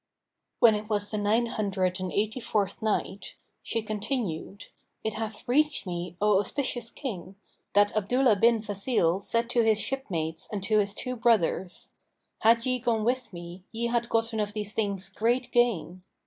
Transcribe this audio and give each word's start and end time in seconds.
When 0.57 0.73
it 0.73 0.89
was 0.89 1.11
the 1.11 1.19
Nine 1.19 1.45
Hundred 1.45 1.99
and 1.99 2.11
Eighty 2.11 2.39
fourth 2.39 2.81
Night, 2.81 3.35
She 3.61 3.83
continued, 3.83 4.65
It 5.03 5.13
hath 5.13 5.47
reached 5.47 5.85
me, 5.85 6.17
O 6.19 6.39
auspicious 6.39 6.89
King, 6.89 7.35
that 7.73 7.95
Abdullah 7.95 8.37
bin 8.37 8.63
Fazil 8.63 9.21
said 9.21 9.47
to 9.51 9.61
his 9.61 9.79
shipmates 9.79 10.49
and 10.51 10.63
to 10.63 10.79
his 10.79 10.95
two 10.95 11.15
brothers, 11.15 11.91
"Had 12.39 12.65
ye 12.65 12.79
gone 12.79 13.03
with 13.03 13.31
me, 13.31 13.63
ye 13.71 13.89
had 13.89 14.09
gotten 14.09 14.39
of 14.39 14.53
these 14.53 14.73
things 14.73 15.07
great 15.07 15.51
gain." 15.51 16.01